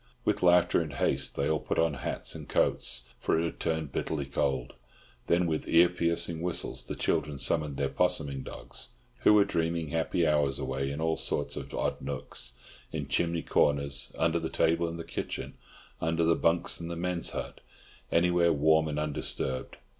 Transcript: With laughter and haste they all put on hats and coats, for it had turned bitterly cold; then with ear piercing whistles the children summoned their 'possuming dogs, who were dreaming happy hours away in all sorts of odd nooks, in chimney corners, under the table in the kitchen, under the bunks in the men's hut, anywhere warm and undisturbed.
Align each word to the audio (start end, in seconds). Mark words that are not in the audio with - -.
With 0.25 0.41
laughter 0.41 0.81
and 0.81 0.93
haste 0.93 1.35
they 1.35 1.47
all 1.47 1.59
put 1.59 1.77
on 1.77 1.93
hats 1.93 2.33
and 2.33 2.49
coats, 2.49 3.03
for 3.19 3.37
it 3.39 3.43
had 3.45 3.59
turned 3.59 3.91
bitterly 3.91 4.25
cold; 4.25 4.73
then 5.27 5.45
with 5.45 5.67
ear 5.67 5.89
piercing 5.89 6.41
whistles 6.41 6.85
the 6.87 6.95
children 6.95 7.37
summoned 7.37 7.77
their 7.77 7.87
'possuming 7.87 8.41
dogs, 8.43 8.87
who 9.19 9.35
were 9.35 9.45
dreaming 9.45 9.89
happy 9.89 10.25
hours 10.25 10.57
away 10.57 10.89
in 10.89 11.01
all 11.01 11.17
sorts 11.17 11.55
of 11.55 11.71
odd 11.75 12.01
nooks, 12.01 12.53
in 12.91 13.09
chimney 13.09 13.43
corners, 13.43 14.11
under 14.17 14.39
the 14.39 14.49
table 14.49 14.87
in 14.89 14.97
the 14.97 15.03
kitchen, 15.03 15.53
under 16.01 16.23
the 16.23 16.35
bunks 16.35 16.81
in 16.81 16.87
the 16.87 16.95
men's 16.95 17.29
hut, 17.29 17.61
anywhere 18.11 18.51
warm 18.51 18.87
and 18.87 18.97
undisturbed. 18.97 19.77